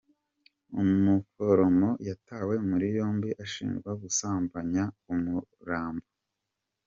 [0.81, 6.05] Umuforomo yatawe muri yombi ashinjwa gusambanya umurambo